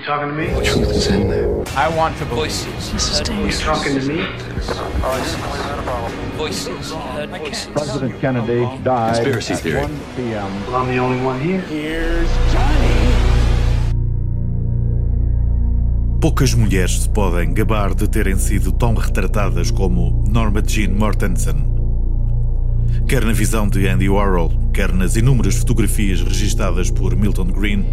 You 0.00 0.06
talking 0.06 0.28
to 0.28 0.34
me? 0.34 0.46
The 0.46 0.64
truth 0.64 0.90
is 0.96 1.06
in 1.08 1.28
there. 1.28 1.62
I 1.76 1.94
want 1.94 2.16
to 2.16 2.24
voices. 2.24 2.90
You 3.28 3.52
talking 3.52 4.00
to 4.00 4.06
me? 4.08 4.24
Voices. 6.38 6.92
Heard 6.92 7.28
voices. 7.28 7.66
President 7.66 8.18
Kennedy 8.18 8.64
died 8.82 9.16
Conspiracy 9.16 9.52
at 9.52 9.60
theory. 9.60 9.82
1 9.82 10.00
p.m. 10.16 10.66
Well, 10.66 10.76
I'm 10.76 10.88
the 10.88 10.96
only 10.96 11.22
one 11.22 11.38
here. 11.38 11.60
Here's 11.68 12.30
Johnny. 12.50 12.96
Poucas 16.18 16.54
mulheres 16.54 17.02
se 17.02 17.08
podem 17.10 17.52
gabar 17.52 17.94
de 17.94 18.08
terem 18.08 18.38
sido 18.38 18.72
tão 18.72 18.94
retratadas 18.94 19.70
como 19.70 20.24
Norma 20.26 20.62
Jean 20.62 20.92
Mortensen. 20.92 21.56
Quer 23.06 23.22
na 23.26 23.32
visão 23.32 23.68
de 23.68 23.86
Andy 23.86 24.08
Warhol, 24.08 24.50
quer 24.72 24.94
nas 24.94 25.16
inúmeras 25.16 25.56
fotografias 25.56 26.22
registadas 26.22 26.90
por 26.90 27.14
Milton 27.14 27.48
Green, 27.48 27.84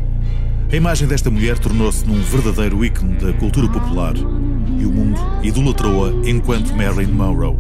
a 0.70 0.76
imagem 0.76 1.08
desta 1.08 1.32
mulher 1.32 1.58
tornou-se 1.58 2.06
num 2.06 2.22
verdadeiro 2.22 2.84
ícone 2.84 3.16
da 3.16 3.32
cultura 3.34 3.70
popular 3.70 4.14
e 4.18 4.86
o 4.86 4.92
mundo 4.92 5.20
idolatrou-a 5.42 6.12
enquanto 6.30 6.76
Marilyn 6.76 7.12
Monroe. 7.14 7.58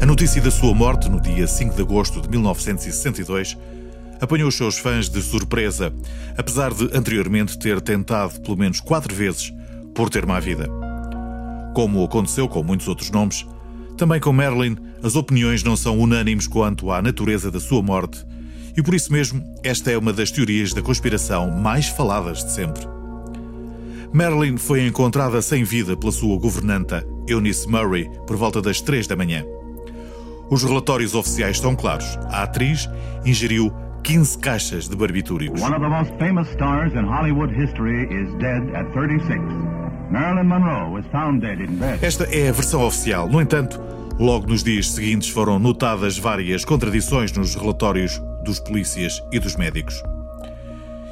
A 0.00 0.06
notícia 0.06 0.42
da 0.42 0.50
sua 0.50 0.74
morte, 0.74 1.08
no 1.08 1.20
dia 1.20 1.46
5 1.46 1.74
de 1.74 1.80
agosto 1.80 2.20
de 2.20 2.28
1962, 2.28 3.56
apanhou 4.20 4.48
os 4.48 4.54
seus 4.54 4.78
fãs 4.78 5.08
de 5.08 5.22
surpresa, 5.22 5.92
apesar 6.36 6.74
de 6.74 6.84
anteriormente 6.94 7.58
ter 7.58 7.80
tentado 7.80 8.40
pelo 8.40 8.56
menos 8.56 8.80
quatro 8.80 9.14
vezes 9.14 9.52
por 9.94 10.10
ter 10.10 10.26
má 10.26 10.38
vida. 10.38 10.68
Como 11.74 12.04
aconteceu 12.04 12.48
com 12.48 12.62
muitos 12.62 12.86
outros 12.86 13.10
nomes, 13.10 13.46
também 13.96 14.20
com 14.20 14.32
Marilyn, 14.32 14.76
as 15.02 15.16
opiniões 15.16 15.62
não 15.62 15.76
são 15.76 15.98
unânimes 15.98 16.46
quanto 16.46 16.92
à 16.92 17.00
natureza 17.00 17.50
da 17.50 17.58
sua 17.58 17.82
morte, 17.82 18.24
e 18.78 18.82
por 18.82 18.94
isso 18.94 19.12
mesmo, 19.12 19.42
esta 19.64 19.90
é 19.90 19.98
uma 19.98 20.12
das 20.12 20.30
teorias 20.30 20.72
da 20.72 20.80
conspiração 20.80 21.50
mais 21.50 21.88
faladas 21.88 22.44
de 22.44 22.52
sempre. 22.52 22.86
Marilyn 24.12 24.56
foi 24.56 24.86
encontrada 24.86 25.42
sem 25.42 25.64
vida 25.64 25.96
pela 25.96 26.12
sua 26.12 26.38
governanta, 26.38 27.04
Eunice 27.26 27.68
Murray, 27.68 28.08
por 28.24 28.36
volta 28.36 28.62
das 28.62 28.80
3 28.80 29.08
da 29.08 29.16
manhã. 29.16 29.44
Os 30.48 30.62
relatórios 30.62 31.16
oficiais 31.16 31.56
estão 31.56 31.74
claros. 31.74 32.16
A 32.30 32.44
atriz 32.44 32.88
ingeriu 33.26 33.72
15 34.04 34.38
caixas 34.38 34.88
de 34.88 34.94
barbitúricos. 34.94 35.60
One 35.60 35.74
of 35.74 35.80
the 35.80 35.88
most 35.88 36.12
famous 36.20 36.48
stars 36.50 36.92
in 36.92 37.04
Hollywood 37.04 37.52
history 37.52 38.04
is 38.04 38.32
dead 38.38 38.62
at 38.76 38.92
36. 38.92 39.40
Marilyn 40.08 40.46
Monroe 40.46 40.92
was 40.92 41.04
found 41.10 41.40
dead 41.40 41.60
in 41.60 41.74
bed. 41.78 41.98
Esta 42.00 42.26
é 42.26 42.48
a 42.48 42.52
versão 42.52 42.86
oficial. 42.86 43.28
No 43.28 43.40
entanto, 43.42 43.80
logo 44.20 44.46
nos 44.46 44.62
dias 44.62 44.88
seguintes 44.92 45.30
foram 45.30 45.58
notadas 45.58 46.16
várias 46.16 46.64
contradições 46.64 47.32
nos 47.32 47.56
relatórios 47.56 48.22
dos 48.48 48.58
polícias 48.58 49.22
e 49.30 49.38
dos 49.38 49.54
médicos. 49.56 50.02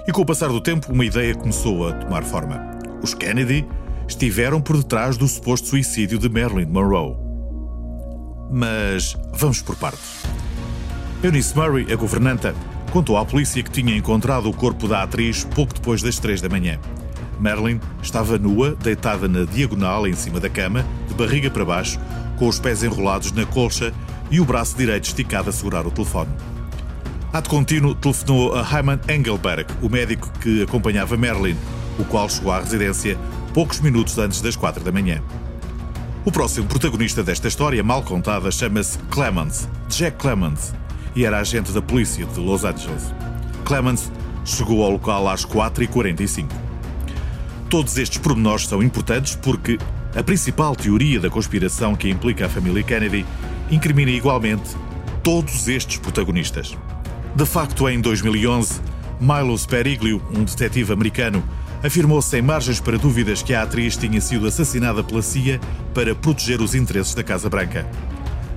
E 0.09 0.13
com 0.13 0.23
o 0.23 0.27
passar 0.27 0.49
do 0.49 0.61
tempo, 0.61 0.93
uma 0.93 1.05
ideia 1.05 1.35
começou 1.35 1.87
a 1.87 1.93
tomar 1.93 2.25
forma. 2.25 2.61
Os 3.03 3.13
Kennedy 3.13 3.67
estiveram 4.09 4.61
por 4.61 4.77
detrás 4.77 5.17
do 5.17 5.29
suposto 5.29 5.69
suicídio 5.69 6.19
de 6.19 6.29
Marilyn 6.29 6.67
Monroe. 6.67 7.17
Mas 8.51 9.17
vamos 9.35 9.61
por 9.61 9.77
partes. 9.77 10.23
Eunice 11.23 11.57
Murray, 11.57 11.93
a 11.93 11.97
governanta, 11.97 12.55
contou 12.91 13.19
à 13.19 13.25
polícia 13.25 13.63
que 13.63 13.71
tinha 13.71 13.97
encontrado 13.97 14.49
o 14.49 14.55
corpo 14.55 14.89
da 14.89 15.03
atriz 15.03 15.45
pouco 15.55 15.75
depois 15.75 16.03
das 16.03 16.19
três 16.19 16.41
da 16.41 16.49
manhã. 16.49 16.79
Marilyn 17.39 17.81
estava 18.03 18.39
nua, 18.39 18.75
deitada 18.77 19.29
na 19.29 19.45
diagonal 19.45 20.07
em 20.07 20.15
cima 20.15 20.41
da 20.41 20.49
cama, 20.49 20.87
de 21.07 21.15
barriga 21.15 21.51
para 21.51 21.65
baixo, 21.65 21.99
com 22.39 22.49
os 22.49 22.59
pés 22.59 22.83
enrolados 22.83 23.33
na 23.33 23.45
colcha 23.45 23.93
e 24.31 24.41
o 24.41 24.45
braço 24.45 24.77
direito 24.77 25.05
esticado 25.05 25.51
a 25.51 25.53
segurar 25.53 25.87
o 25.87 25.91
telefone. 25.91 26.31
Ato 27.37 27.51
contínuo, 27.51 27.95
telefonou 27.95 28.55
a 28.55 28.63
Hyman 28.63 28.99
Engelberg, 29.11 29.67
o 29.83 29.91
médico 29.91 30.33
que 30.41 30.63
acompanhava 30.63 31.19
Marilyn, 31.19 31.55
o 31.99 32.05
qual 32.07 32.31
chegou 32.31 32.51
à 32.51 32.61
residência 32.61 33.19
poucos 33.53 33.79
minutos 33.81 34.17
antes 34.17 34.41
das 34.41 34.57
quatro 34.57 34.83
da 34.83 34.91
manhã. 34.91 35.21
O 36.25 36.33
próximo 36.33 36.67
protagonista 36.67 37.23
desta 37.23 37.47
história 37.47 37.85
mal 37.85 38.03
contada 38.03 38.51
chama-se 38.51 38.97
Clemens, 39.11 39.69
Jack 39.87 40.17
Clemens, 40.17 40.73
e 41.15 41.27
era 41.27 41.39
agente 41.39 41.73
da 41.73 41.83
polícia 41.83 42.25
de 42.25 42.41
Los 42.41 42.65
Angeles. 42.65 43.13
Clemens 43.67 44.11
chegou 44.43 44.83
ao 44.83 44.93
local 44.93 45.29
às 45.29 45.45
4h45. 45.45 46.49
Todos 47.69 47.99
estes 47.99 48.17
pormenores 48.17 48.67
são 48.67 48.83
importantes 48.83 49.37
porque 49.37 49.77
a 50.15 50.23
principal 50.23 50.75
teoria 50.75 51.21
da 51.21 51.29
conspiração 51.29 51.97
que 51.97 52.09
implica 52.09 52.47
a 52.47 52.49
família 52.49 52.83
Kennedy 52.83 53.27
incrimina 53.71 54.11
igualmente 54.11 54.75
todos 55.23 55.69
estes 55.69 55.99
protagonistas. 55.99 56.75
De 57.37 57.45
facto, 57.45 57.87
em 57.87 58.01
2011, 58.01 58.81
Milo 59.21 59.59
Speriglio, 59.59 60.23
um 60.35 60.43
detetive 60.43 60.91
americano, 60.91 61.45
afirmou 61.85 62.23
sem 62.23 62.41
margens 62.41 62.81
para 62.81 62.97
dúvidas 62.97 63.43
que 63.43 63.53
a 63.53 63.61
atriz 63.61 63.95
tinha 63.95 64.23
sido 64.23 64.47
assassinada 64.47 65.05
pela 65.05 65.21
CIA 65.21 65.61
para 65.93 66.15
proteger 66.15 66.63
os 66.63 66.75
interesses 66.75 67.15
da 67.15 67.23
Casa 67.23 67.51
Branca. 67.51 67.87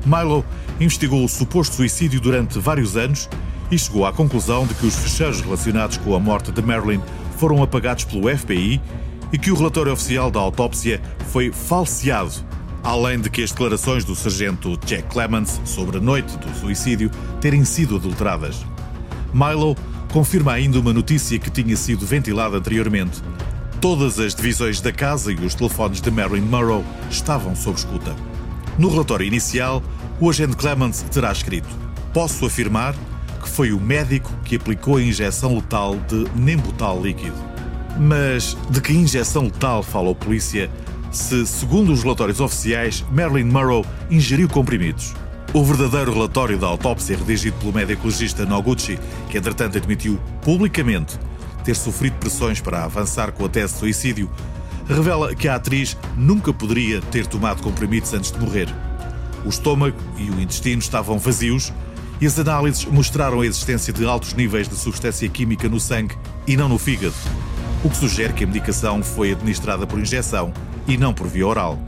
Milo 0.06 0.46
investigou 0.80 1.26
o 1.26 1.28
suposto 1.28 1.76
suicídio 1.76 2.22
durante 2.22 2.58
vários 2.58 2.96
anos 2.96 3.28
e 3.70 3.78
chegou 3.78 4.06
à 4.06 4.14
conclusão 4.14 4.66
de 4.66 4.74
que 4.74 4.86
os 4.86 4.96
fecheiros 4.96 5.42
relacionados 5.42 5.98
com 5.98 6.16
a 6.16 6.20
morte 6.20 6.50
de 6.50 6.62
Marilyn 6.62 7.02
foram 7.38 7.62
apagados 7.62 8.06
pelo 8.06 8.34
FBI 8.34 8.82
e 9.34 9.38
que 9.38 9.52
o 9.52 9.56
relatório 9.56 9.92
oficial 9.92 10.32
da 10.32 10.40
autópsia 10.40 11.02
foi 11.28 11.52
falseado, 11.52 12.32
além 12.84 13.20
de 13.20 13.30
que 13.30 13.44
as 13.44 13.52
declarações 13.52 14.04
do 14.04 14.16
sargento 14.16 14.78
Jack 14.86 15.04
Clemens 15.10 15.60
sobre 15.66 15.98
a 15.98 16.02
noite 16.02 16.38
do 16.38 16.54
suicídio 16.56 17.10
terem 17.42 17.64
sido 17.66 17.96
adulteradas. 17.96 18.66
Milo 19.34 19.76
confirma 20.12 20.54
ainda 20.54 20.80
uma 20.80 20.94
notícia 20.94 21.38
que 21.38 21.50
tinha 21.50 21.76
sido 21.76 22.06
ventilada 22.06 22.58
anteriormente. 22.58 23.22
Todas 23.80 24.20
as 24.20 24.36
divisões 24.36 24.82
da 24.82 24.92
casa 24.92 25.32
e 25.32 25.36
os 25.36 25.56
telefones 25.56 26.02
de 26.02 26.12
Marilyn 26.12 26.42
Monroe 26.42 26.84
estavam 27.10 27.56
sob 27.56 27.78
escuta. 27.78 28.16
No 28.78 28.90
relatório 28.90 29.26
inicial, 29.26 29.84
o 30.20 30.30
agente 30.30 30.56
Clemens 30.56 31.04
terá 31.12 31.32
escrito: 31.32 31.70
Posso 32.14 32.46
afirmar 32.46 32.96
que 33.42 33.48
foi 33.48 33.72
o 33.72 33.80
médico 33.80 34.32
que 34.44 34.56
aplicou 34.56 34.98
a 34.98 35.02
injeção 35.02 35.56
letal 35.56 35.96
de 36.08 36.26
Nembutal 36.36 37.02
líquido. 37.02 37.36
Mas 37.98 38.58
de 38.70 38.82
que 38.82 38.94
injeção 38.94 39.44
letal 39.44 39.82
fala 39.82 40.12
a 40.12 40.16
polícia 40.16 40.70
se, 41.12 41.46
segundo 41.46 41.92
os 41.92 42.04
relatórios 42.04 42.40
oficiais, 42.40 43.06
Marilyn 43.12 43.52
Monroe 43.52 43.86
ingeriu 44.10 44.48
comprimidos? 44.48 45.14
O 45.54 45.64
verdadeiro 45.64 46.14
relatório 46.14 46.58
da 46.58 46.68
autópsia 46.68 47.18
redigido 47.18 47.58
pelo 47.58 47.74
médico 47.74 48.06
legista 48.06 48.46
Noguchi, 48.46 49.00
que 49.30 49.38
entretanto 49.38 49.78
admitiu 49.78 50.20
publicamente 50.42 51.18
ter 51.64 51.76
sofrido 51.76 52.18
pressões 52.18 52.62
para 52.62 52.84
avançar 52.84 53.32
com 53.32 53.46
a 53.46 53.50
tese 53.50 53.74
de 53.74 53.80
suicídio, 53.80 54.30
revela 54.88 55.34
que 55.36 55.48
a 55.48 55.56
atriz 55.56 55.98
nunca 56.16 56.54
poderia 56.54 57.02
ter 57.02 57.26
tomado 57.26 57.64
comprimidos 57.64 58.14
antes 58.14 58.32
de 58.32 58.40
morrer. 58.40 58.68
O 59.46 59.50
estômago 59.50 59.98
e 60.18 60.30
o 60.30 60.40
intestino 60.40 60.80
estavam 60.80 61.18
vazios 61.18 61.74
e 62.22 62.28
as 62.28 62.38
análises 62.38 62.86
mostraram 62.86 63.42
a 63.42 63.46
existência 63.46 63.94
de 63.94 64.06
altos 64.06 64.34
níveis 64.34 64.68
de 64.68 64.76
substância 64.76 65.28
química 65.30 65.70
no 65.70 65.80
sangue 65.80 66.16
e 66.46 66.58
não 66.58 66.68
no 66.68 66.78
fígado, 66.78 67.16
o 67.84 67.90
que 67.90 67.98
sugere 67.98 68.34
que 68.34 68.44
a 68.44 68.48
medicação 68.48 69.02
foi 69.02 69.32
administrada 69.32 69.88
por 69.88 70.00
injeção 70.00 70.54
e 70.88 70.98
não 70.98 71.14
por 71.14 71.28
via 71.28 71.48
oral. 71.48 71.80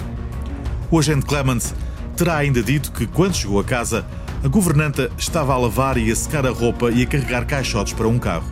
O 0.89 0.97
agente 0.97 1.25
Clemens 1.25 1.73
terá 2.15 2.37
ainda 2.37 2.61
dito 2.61 2.91
que, 2.91 3.07
quando 3.07 3.35
chegou 3.35 3.59
a 3.59 3.63
casa, 3.63 4.05
a 4.43 4.47
governanta 4.47 5.11
estava 5.17 5.53
a 5.53 5.57
lavar 5.57 5.97
e 5.97 6.11
a 6.11 6.15
secar 6.15 6.45
a 6.45 6.51
roupa 6.51 6.91
e 6.91 7.03
a 7.03 7.05
carregar 7.05 7.45
caixotes 7.45 7.93
para 7.93 8.07
um 8.07 8.17
carro. 8.17 8.51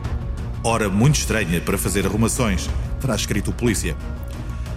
Hora 0.63 0.89
muito 0.89 1.15
estranha 1.15 1.61
para 1.61 1.77
fazer 1.77 2.05
arrumações, 2.05 2.69
terá 2.99 3.15
escrito 3.15 3.51
o 3.51 3.53
polícia. 3.53 3.95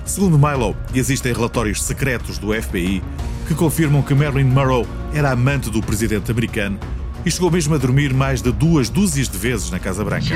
Segundo 0.05 0.39
Milo, 0.39 0.77
existem 0.95 1.33
relatórios 1.33 1.83
secretos 1.83 2.39
do 2.39 2.53
FBI 2.53 3.03
que 3.47 3.55
confirmam 3.55 4.03
que 4.03 4.15
Marilyn 4.15 4.45
Monroe 4.45 4.87
era 5.13 5.31
amante 5.31 5.71
do 5.71 5.81
presidente 5.81 6.31
americano 6.31 6.79
e 7.25 7.31
chegou 7.31 7.51
mesmo 7.51 7.75
a 7.75 7.79
dormir 7.79 8.13
mais 8.13 8.43
de 8.43 8.51
duas 8.53 8.89
dúzias 8.89 9.29
de 9.29 9.39
vezes 9.39 9.71
na 9.71 9.79
Casa 9.79 10.05
Branca. 10.05 10.35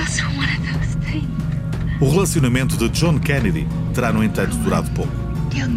O 1.99 2.11
relacionamento 2.11 2.77
de 2.77 2.91
John 2.91 3.19
Kennedy 3.19 3.67
terá, 3.95 4.13
no 4.13 4.23
entanto, 4.23 4.55
durado 4.59 4.91
pouco. 4.91 5.13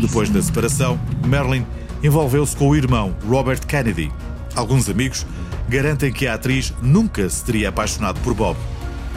Depois 0.01 0.29
da 0.29 0.41
separação, 0.41 0.99
Marilyn 1.25 1.63
envolveu-se 2.03 2.57
com 2.57 2.67
o 2.67 2.75
irmão 2.75 3.15
Robert 3.25 3.65
Kennedy. 3.65 4.11
Alguns 4.53 4.89
amigos 4.89 5.25
garantem 5.69 6.11
que 6.11 6.27
a 6.27 6.33
atriz 6.33 6.73
nunca 6.81 7.29
se 7.29 7.45
teria 7.45 7.69
apaixonado 7.69 8.19
por 8.19 8.33
Bob. 8.33 8.57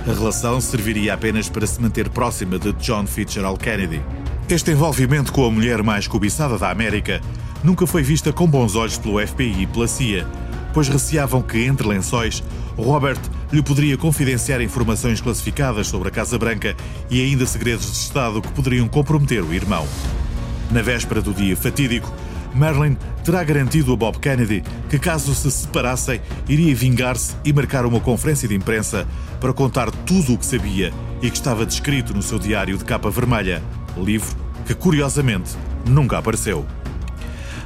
A 0.06 0.12
relação 0.12 0.60
serviria 0.60 1.14
apenas 1.14 1.48
para 1.48 1.66
se 1.66 1.82
manter 1.82 2.08
próxima 2.08 2.56
de 2.56 2.72
John 2.74 3.04
Fitzgerald 3.04 3.58
Kennedy. 3.58 4.00
Este 4.48 4.70
envolvimento 4.70 5.32
com 5.32 5.44
a 5.44 5.50
mulher 5.50 5.82
mais 5.82 6.06
cobiçada 6.06 6.56
da 6.56 6.70
América 6.70 7.20
nunca 7.64 7.84
foi 7.84 8.04
vista 8.04 8.32
com 8.32 8.46
bons 8.46 8.76
olhos 8.76 8.96
pelo 8.96 9.24
FBI 9.26 9.62
e 9.62 9.66
pela 9.66 9.88
CIA, 9.88 10.24
pois 10.72 10.88
receavam 10.88 11.42
que, 11.42 11.64
entre 11.64 11.86
lençóis, 11.86 12.44
Robert 12.76 13.20
lhe 13.52 13.62
poderia 13.62 13.96
confidenciar 13.96 14.60
informações 14.60 15.20
classificadas 15.20 15.86
sobre 15.86 16.08
a 16.08 16.10
Casa 16.10 16.38
Branca 16.38 16.76
e 17.10 17.20
ainda 17.20 17.46
segredos 17.46 17.86
de 17.86 17.98
Estado 17.98 18.40
que 18.40 18.52
poderiam 18.52 18.88
comprometer 18.88 19.42
o 19.42 19.52
irmão. 19.52 19.86
Na 20.70 20.82
véspera 20.82 21.20
do 21.20 21.34
dia 21.34 21.56
fatídico, 21.56 22.12
Marilyn 22.54 22.96
terá 23.24 23.42
garantido 23.44 23.92
a 23.92 23.96
Bob 23.96 24.18
Kennedy 24.18 24.62
que, 24.88 24.98
caso 24.98 25.34
se 25.34 25.50
separassem, 25.50 26.20
iria 26.48 26.74
vingar-se 26.74 27.34
e 27.44 27.52
marcar 27.52 27.86
uma 27.86 28.00
conferência 28.00 28.48
de 28.48 28.54
imprensa 28.54 29.06
para 29.40 29.52
contar 29.52 29.90
tudo 29.90 30.34
o 30.34 30.38
que 30.38 30.46
sabia 30.46 30.92
e 31.20 31.30
que 31.30 31.36
estava 31.36 31.64
descrito 31.64 32.14
no 32.14 32.22
seu 32.22 32.38
diário 32.38 32.76
de 32.76 32.84
capa 32.84 33.10
vermelha, 33.10 33.62
livro 33.96 34.34
que, 34.66 34.74
curiosamente, 34.74 35.56
nunca 35.86 36.18
apareceu. 36.18 36.66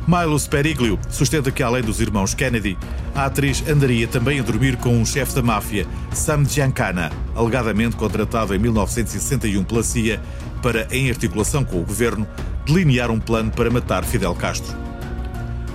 Milo 0.07 0.39
Speriglio 0.39 0.99
sustenta 1.09 1.51
que, 1.51 1.63
além 1.63 1.83
dos 1.83 2.01
irmãos 2.01 2.33
Kennedy, 2.33 2.79
a 3.15 3.25
atriz 3.27 3.65
andaria 3.69 4.07
também 4.07 4.39
a 4.39 4.43
dormir 4.43 4.77
com 4.77 4.91
um 4.91 5.05
chefe 5.05 5.35
da 5.35 5.43
máfia, 5.43 5.87
Sam 6.13 6.45
Giancana, 6.45 7.11
alegadamente 7.35 7.97
contratado 7.97 8.55
em 8.55 8.59
1961 8.59 9.65
pela 9.65 9.83
CIA 9.83 10.21
para, 10.63 10.87
em 10.93 11.11
articulação 11.11 11.65
com 11.65 11.81
o 11.81 11.85
governo, 11.85 12.27
delinear 12.65 13.11
um 13.11 13.19
plano 13.19 13.51
para 13.51 13.69
matar 13.69 14.05
Fidel 14.05 14.35
Castro. 14.35 14.77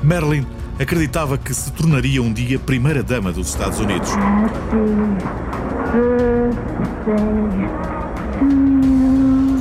Marilyn 0.02 0.46
acreditava 0.80 1.38
que 1.38 1.54
se 1.54 1.72
tornaria 1.74 2.24
um 2.24 2.32
dia 2.32 2.58
primeira-dama 2.58 3.32
dos 3.32 3.50
Estados 3.50 3.80
Unidos. 3.80 4.10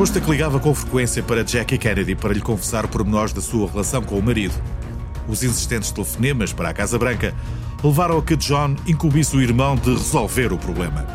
Consta 0.01 0.19
que 0.19 0.31
ligava 0.31 0.59
com 0.59 0.75
frequência 0.75 1.23
para 1.23 1.45
Jackie 1.45 1.77
Kennedy 1.77 2.15
para 2.15 2.33
lhe 2.33 2.41
confessar 2.41 2.89
pormenores 2.89 3.35
da 3.35 3.43
sua 3.43 3.71
relação 3.71 4.03
com 4.03 4.19
o 4.19 4.23
marido. 4.23 4.55
Os 5.29 5.43
insistentes 5.43 5.91
telefonemas 5.91 6.55
para 6.55 6.71
a 6.71 6.73
Casa 6.73 6.99
Branca 6.99 7.35
levaram 7.85 8.17
a 8.17 8.23
que 8.23 8.35
John 8.35 8.77
incumbisse 8.87 9.37
o 9.37 9.43
irmão 9.43 9.77
de 9.77 9.91
resolver 9.91 10.55
o 10.55 10.57
problema. 10.57 11.07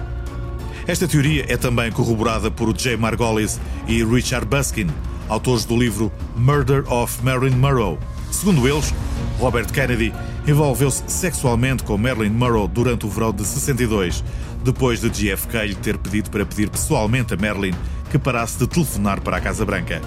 Esta 0.86 1.08
teoria 1.08 1.48
é 1.52 1.58
também 1.58 1.92
corroborada 1.92 2.52
por 2.52 2.78
Jay 2.78 2.96
Margolis 2.96 3.60
e 3.88 4.04
Richard 4.04 4.46
Buskin, 4.46 4.86
autores 5.28 5.66
do 5.66 5.76
livro 5.76 6.12
Murder 6.36 6.84
of 6.94 7.24
Marilyn 7.24 7.58
Monroe. 7.58 7.98
Segundo 8.30 8.68
eles, 8.68 8.94
Robert 9.40 9.66
Kennedy 9.74 10.14
envolveu-se 10.48 11.02
sexualmente 11.08 11.84
com 11.84 11.98
Marilyn 11.98 12.30
Monroe 12.30 12.68
durante 12.68 13.08
o 13.08 13.10
verão 13.10 13.34
de 13.34 13.48
62, 13.48 14.24
depois 14.64 15.02
de 15.02 15.10
JFK 15.10 15.70
lhe 15.70 15.76
ter 15.76 15.98
pedido 15.98 16.30
para 16.30 16.46
pedir 16.46 16.70
pessoalmente 16.70 17.34
a 17.34 17.38
Marilyn 17.38 17.74
que 18.16 18.20
parasse 18.20 18.58
de 18.58 18.66
telefonar 18.66 19.20
para 19.20 19.36
a 19.36 19.42
Casa 19.42 19.66
Branca. 19.66 20.02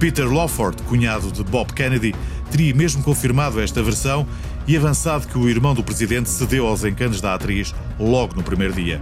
Peter 0.00 0.26
Lawford, 0.26 0.82
cunhado 0.84 1.30
de 1.30 1.44
Bob 1.44 1.74
Kennedy, 1.74 2.14
teria 2.50 2.74
mesmo 2.74 3.02
confirmado 3.02 3.60
esta 3.60 3.82
versão 3.82 4.26
e 4.66 4.74
avançado 4.74 5.28
que 5.28 5.36
o 5.36 5.46
irmão 5.46 5.74
do 5.74 5.84
presidente 5.84 6.30
cedeu 6.30 6.66
aos 6.66 6.84
encantos 6.84 7.20
da 7.20 7.34
atriz 7.34 7.74
logo 8.00 8.34
no 8.34 8.42
primeiro 8.42 8.72
dia. 8.72 8.98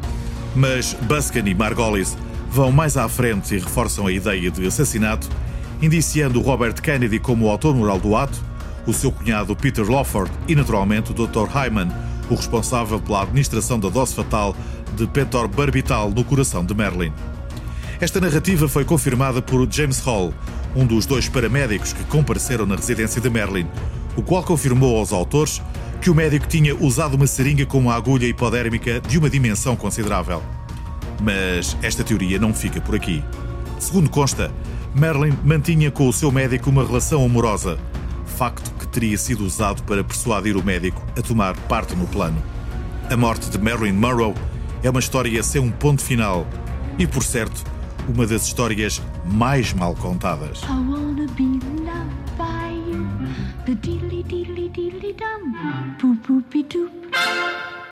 Mas 0.56 0.92
Buskin 1.02 1.46
e 1.46 1.54
Margolis 1.54 2.18
vão 2.50 2.72
mais 2.72 2.96
à 2.96 3.08
frente 3.08 3.54
e 3.54 3.60
reforçam 3.60 4.08
a 4.08 4.12
ideia 4.12 4.50
de 4.50 4.66
assassinato, 4.66 5.28
indiciando 5.80 6.40
Robert 6.40 6.74
Kennedy 6.82 7.20
como 7.20 7.46
o 7.46 7.50
autor 7.50 7.76
moral 7.76 8.00
do 8.00 8.16
ato, 8.16 8.42
o 8.88 8.92
seu 8.92 9.12
cunhado 9.12 9.54
Peter 9.54 9.88
Lawford 9.88 10.32
e, 10.48 10.56
naturalmente, 10.56 11.12
o 11.12 11.14
Dr. 11.14 11.46
Hyman, 11.48 11.92
o 12.28 12.34
responsável 12.34 12.98
pela 12.98 13.22
administração 13.22 13.78
da 13.78 13.88
dose 13.88 14.16
fatal 14.16 14.56
de 14.96 15.06
pentorbarbital 15.06 16.10
no 16.10 16.24
coração 16.24 16.64
de 16.64 16.74
Marilyn. 16.74 17.12
Esta 17.98 18.20
narrativa 18.20 18.68
foi 18.68 18.84
confirmada 18.84 19.40
por 19.40 19.66
James 19.70 20.00
Hall, 20.00 20.34
um 20.74 20.84
dos 20.84 21.06
dois 21.06 21.30
paramédicos 21.30 21.94
que 21.94 22.04
compareceram 22.04 22.66
na 22.66 22.76
residência 22.76 23.22
de 23.22 23.30
Marilyn, 23.30 23.66
o 24.14 24.22
qual 24.22 24.42
confirmou 24.42 24.98
aos 24.98 25.12
autores 25.12 25.62
que 26.02 26.10
o 26.10 26.14
médico 26.14 26.46
tinha 26.46 26.76
usado 26.76 27.14
uma 27.14 27.26
seringa 27.26 27.64
com 27.64 27.78
uma 27.78 27.94
agulha 27.94 28.26
hipodérmica 28.26 29.00
de 29.00 29.18
uma 29.18 29.30
dimensão 29.30 29.74
considerável. 29.74 30.42
Mas 31.22 31.74
esta 31.82 32.04
teoria 32.04 32.38
não 32.38 32.52
fica 32.52 32.82
por 32.82 32.94
aqui. 32.94 33.24
Segundo 33.78 34.10
consta, 34.10 34.52
Marilyn 34.94 35.32
mantinha 35.42 35.90
com 35.90 36.06
o 36.06 36.12
seu 36.12 36.30
médico 36.30 36.68
uma 36.68 36.84
relação 36.86 37.24
amorosa, 37.24 37.78
facto 38.26 38.70
que 38.78 38.86
teria 38.86 39.16
sido 39.16 39.42
usado 39.42 39.82
para 39.84 40.04
persuadir 40.04 40.58
o 40.58 40.62
médico 40.62 41.02
a 41.18 41.22
tomar 41.22 41.56
parte 41.60 41.96
no 41.96 42.06
plano. 42.06 42.42
A 43.10 43.16
morte 43.16 43.48
de 43.48 43.58
Marilyn 43.58 43.94
Monroe 43.94 44.34
é 44.82 44.90
uma 44.90 45.00
história 45.00 45.42
sem 45.42 45.62
um 45.62 45.70
ponto 45.70 46.02
final 46.02 46.46
e, 46.98 47.06
por 47.06 47.22
certo, 47.22 47.64
uma 48.08 48.26
das 48.26 48.46
histórias 48.46 49.02
mais 49.24 49.72
mal 49.72 49.94
contadas. 49.94 50.60
Dilly 53.82 54.22
dilly 54.22 54.68
dilly 54.70 55.12
dum, 55.12 55.52
boop 56.00 56.62
doop. 56.64 57.55